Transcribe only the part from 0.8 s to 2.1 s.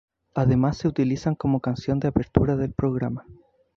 utilizan como canción de